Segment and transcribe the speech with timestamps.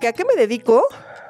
[0.00, 0.84] ¿Que ¿A qué me dedico?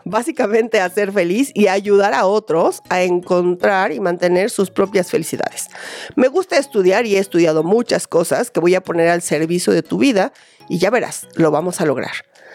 [0.04, 5.10] Básicamente a ser feliz y a ayudar a otros a encontrar y mantener sus propias
[5.10, 5.68] felicidades.
[6.17, 9.82] Me gusta estudiar y he estudiado muchas cosas que voy a poner al servicio de
[9.82, 10.32] tu vida
[10.68, 12.12] y ya verás, lo vamos a lograr.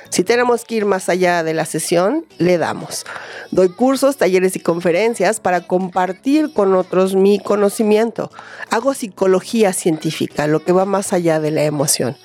[0.10, 3.06] Si tenemos que ir más allá de la sesión, le damos.
[3.52, 8.30] Doy cursos, talleres y conferencias para compartir con otros mi conocimiento.
[8.70, 12.16] Hago psicología científica, lo que va más allá de la emoción.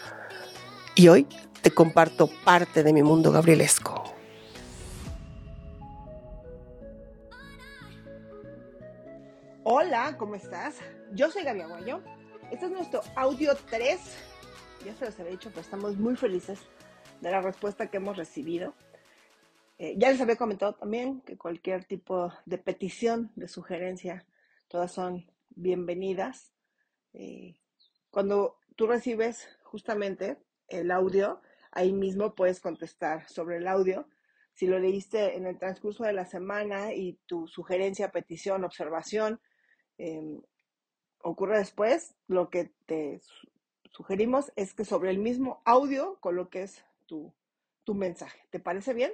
[0.95, 1.27] Y hoy
[1.63, 4.05] te comparto parte de mi mundo gabrielesco.
[9.65, 10.77] Hola, ¿cómo estás?
[11.13, 12.01] Yo soy Gaby Aguayo.
[12.51, 14.01] Este es nuestro audio 3.
[14.87, 16.61] Ya se los había dicho, pero estamos muy felices
[17.21, 18.75] de la respuesta que hemos recibido.
[19.79, 24.25] Eh, ya les había comentado también que cualquier tipo de petición, de sugerencia,
[24.69, 26.53] todas son bienvenidas.
[27.13, 27.57] Eh,
[28.11, 30.39] cuando tú recibes justamente
[30.69, 31.41] el audio,
[31.73, 34.09] ahí mismo puedes contestar sobre el audio.
[34.55, 39.41] Si lo leíste en el transcurso de la semana y tu sugerencia, petición, observación
[39.99, 40.41] em,
[41.23, 43.21] ocurre después, lo que te
[43.91, 47.33] sugerimos es que sobre el mismo audio coloques tu,
[47.85, 48.41] tu mensaje.
[48.51, 49.13] ¿Te parece bien?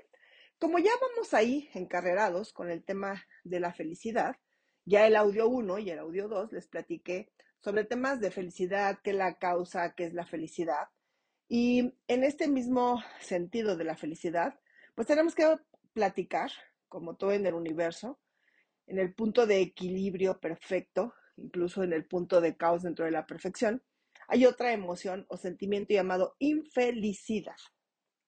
[0.58, 4.36] Como ya vamos ahí encarrerados con el tema de la felicidad,
[4.84, 7.30] ya el audio 1 y el audio 2 les platiqué
[7.60, 10.88] sobre temas de felicidad, qué la causa, qué es la felicidad.
[11.48, 14.58] Y en este mismo sentido de la felicidad,
[14.94, 15.56] pues tenemos que
[15.92, 16.50] platicar,
[16.88, 18.18] como todo en el universo,
[18.86, 23.26] en el punto de equilibrio perfecto, incluso en el punto de caos dentro de la
[23.26, 23.82] perfección,
[24.28, 27.56] hay otra emoción o sentimiento llamado infelicidad.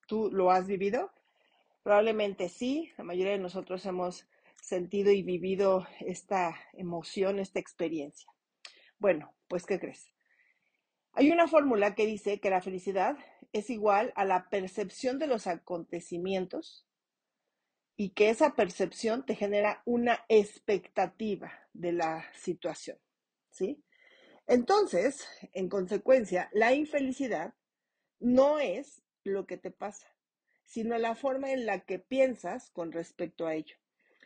[0.07, 1.11] ¿Tú lo has vivido?
[1.83, 4.27] Probablemente sí, la mayoría de nosotros hemos
[4.61, 8.31] sentido y vivido esta emoción, esta experiencia.
[8.99, 10.16] Bueno, pues ¿qué crees?
[11.19, 13.17] Hay una fórmula que dice que la felicidad
[13.55, 16.87] es igual a la percepción de los acontecimientos
[17.97, 22.99] y que esa percepción te genera una expectativa de la situación,
[23.49, 23.83] ¿sí?
[24.47, 27.55] Entonces, en consecuencia, la infelicidad
[28.21, 30.15] no es lo que te pasa,
[30.67, 33.77] sino la forma en la que piensas con respecto a ello.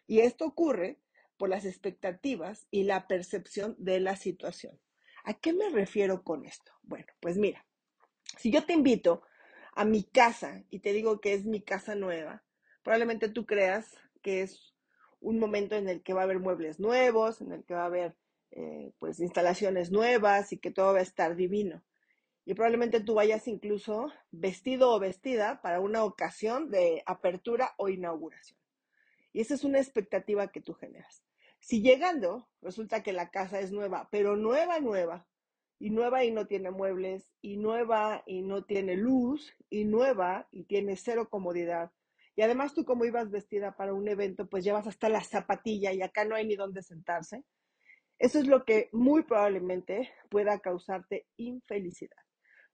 [0.09, 0.98] Y esto ocurre
[1.37, 4.76] por las expectativas y la percepción de la situación.
[5.25, 6.72] ¿A qué me refiero con esto?
[6.82, 7.66] Bueno, pues mira,
[8.38, 9.22] si yo te invito
[9.75, 12.42] a mi casa y te digo que es mi casa nueva,
[12.82, 14.75] probablemente tú creas que es
[15.20, 17.86] un momento en el que va a haber muebles nuevos, en el que va a
[17.86, 18.16] haber
[18.50, 21.82] eh, pues instalaciones nuevas y que todo va a estar divino
[22.50, 28.58] y probablemente tú vayas incluso vestido o vestida para una ocasión de apertura o inauguración.
[29.32, 31.22] Y esa es una expectativa que tú generas.
[31.70, 35.28] Si llegando resulta que la casa es nueva, pero nueva, nueva,
[35.78, 40.64] y nueva y no tiene muebles, y nueva y no tiene luz, y nueva y
[40.64, 41.92] tiene cero comodidad,
[42.34, 46.03] y además tú como ibas vestida para un evento, pues llevas hasta la zapatilla y
[46.03, 47.44] acá no hay ni dónde sentarse,
[48.19, 52.19] eso es lo que muy probablemente pueda causarte infelicidad.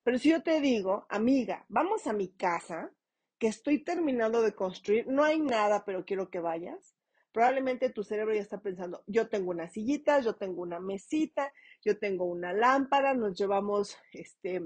[0.04, 2.90] Pero si yo te digo, amiga, vamos a mi casa,
[3.38, 6.96] que estoy terminando de construir, no hay nada, pero quiero que vayas,
[7.36, 11.52] probablemente tu cerebro ya está pensando, yo tengo una sillita, yo tengo una mesita,
[11.84, 14.62] yo tengo una lámpara, nos llevamos este,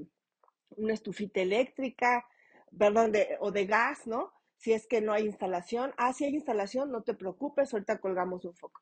[0.77, 2.25] una estufita eléctrica,
[2.79, 3.11] perdón,
[3.41, 4.33] o de gas, ¿no?
[4.57, 5.93] Si es que no hay instalación.
[5.97, 8.81] Ah, si hay instalación, no te preocupes, ahorita colgamos un foco.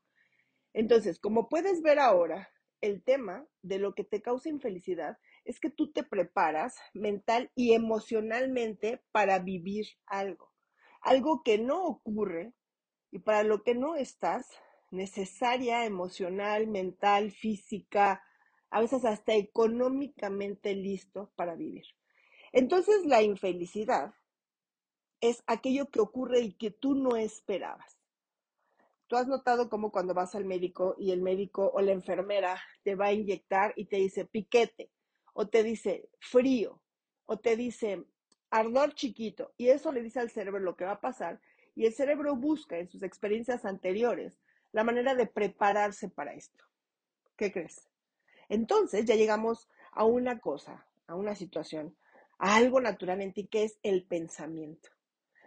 [0.75, 2.51] Entonces, como puedes ver ahora,
[2.83, 5.17] el tema de lo que te causa infelicidad
[5.47, 10.53] es que tú te preparas mental y emocionalmente para vivir algo,
[11.01, 12.53] algo que no ocurre
[13.11, 14.47] y para lo que no estás
[14.91, 18.23] necesaria, emocional, mental, física,
[18.71, 21.85] a veces hasta económicamente listo para vivir.
[22.53, 24.15] Entonces la infelicidad
[25.21, 27.99] es aquello que ocurre y que tú no esperabas.
[29.07, 32.95] Tú has notado cómo cuando vas al médico y el médico o la enfermera te
[32.95, 34.91] va a inyectar y te dice piquete,
[35.33, 36.83] o te dice frío,
[37.25, 38.05] o te dice
[38.51, 41.41] ardor chiquito, y eso le dice al cerebro lo que va a pasar,
[41.79, 44.41] y el cerebro busca en sus experiencias anteriores
[44.73, 46.65] la manera de prepararse para esto.
[47.37, 47.89] ¿Qué crees?
[48.49, 51.97] Entonces ya llegamos a una cosa, a una situación,
[52.41, 54.91] a algo natural en ti que es el pensamiento.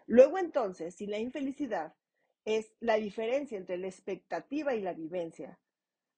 [0.07, 1.94] Luego entonces, si la infelicidad
[2.45, 5.60] es la diferencia entre la expectativa y la vivencia.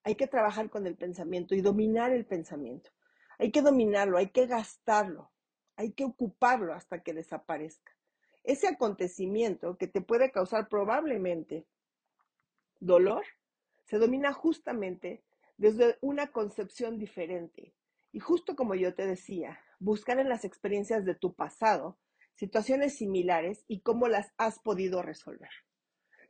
[0.04, 2.90] Hay que trabajar con el pensamiento y dominar el pensamiento.
[3.38, 5.32] Hay que dominarlo, hay que gastarlo,
[5.74, 7.92] hay que ocuparlo hasta que desaparezca.
[8.44, 11.66] Ese acontecimiento que te puede causar probablemente
[12.78, 13.24] dolor,
[13.84, 15.24] se domina justamente
[15.56, 17.74] desde una concepción diferente.
[18.12, 21.98] Y justo como yo te decía, buscar en las experiencias de tu pasado
[22.34, 25.50] situaciones similares y cómo las has podido resolver.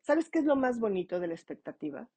[0.00, 2.08] ¿Sabes qué es lo más bonito de la expectativa?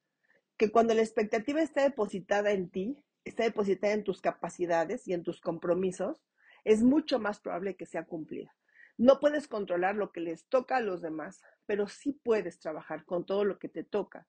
[0.56, 5.22] Que cuando la expectativa está depositada en ti, está depositada en tus capacidades y en
[5.22, 6.22] tus compromisos,
[6.64, 8.54] es mucho más probable que sea cumplida.
[8.98, 13.24] No puedes controlar lo que les toca a los demás, pero sí puedes trabajar con
[13.24, 14.26] todo lo que te toca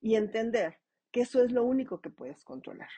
[0.00, 0.78] y entender
[1.10, 2.88] que eso es lo único que puedes controlar.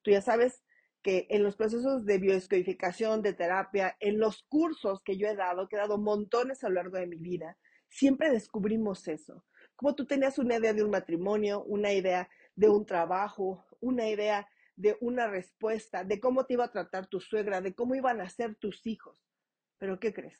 [0.00, 0.64] Tú ya sabes
[1.02, 5.68] que en los procesos de biodescodificación, de terapia, en los cursos que yo he dado,
[5.68, 7.58] que he dado montones a lo largo de mi vida,
[7.88, 9.44] siempre descubrimos eso.
[9.76, 14.48] Como tú tenías una idea de un matrimonio, una idea de un trabajo, una idea
[14.74, 18.28] de una respuesta, de cómo te iba a tratar tu suegra, de cómo iban a
[18.30, 19.35] ser tus hijos.
[19.78, 20.38] Pero ¿qué crees?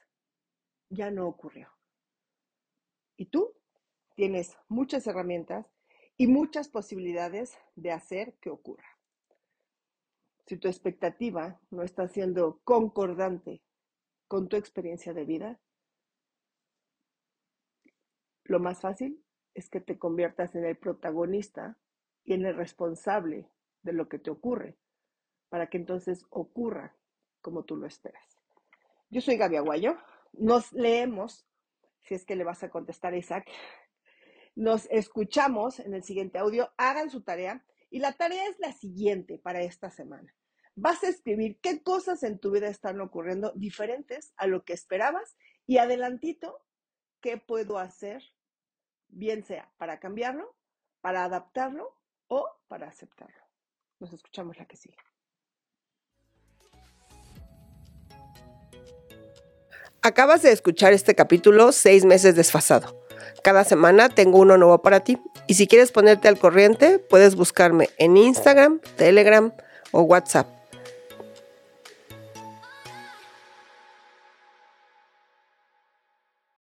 [0.88, 1.68] Ya no ocurrió.
[3.16, 3.54] Y tú
[4.14, 5.66] tienes muchas herramientas
[6.16, 8.98] y muchas posibilidades de hacer que ocurra.
[10.46, 13.62] Si tu expectativa no está siendo concordante
[14.28, 15.60] con tu experiencia de vida,
[18.44, 19.24] lo más fácil
[19.54, 21.78] es que te conviertas en el protagonista
[22.24, 23.50] y en el responsable
[23.82, 24.78] de lo que te ocurre,
[25.48, 26.96] para que entonces ocurra
[27.40, 28.35] como tú lo esperas.
[29.16, 29.96] Yo soy Gaby Aguayo.
[30.34, 31.48] Nos leemos,
[32.02, 33.50] si es que le vas a contestar a Isaac.
[34.54, 36.70] Nos escuchamos en el siguiente audio.
[36.76, 37.64] Hagan su tarea.
[37.88, 40.34] Y la tarea es la siguiente para esta semana.
[40.74, 45.38] Vas a escribir qué cosas en tu vida están ocurriendo diferentes a lo que esperabas
[45.66, 46.62] y adelantito,
[47.22, 48.22] qué puedo hacer,
[49.08, 50.54] bien sea para cambiarlo,
[51.00, 51.96] para adaptarlo
[52.28, 53.46] o para aceptarlo.
[53.98, 54.98] Nos escuchamos la que sigue.
[60.06, 62.96] Acabas de escuchar este capítulo seis meses desfasado.
[63.42, 65.18] Cada semana tengo uno nuevo para ti
[65.48, 69.52] y si quieres ponerte al corriente puedes buscarme en Instagram, Telegram
[69.90, 70.55] o WhatsApp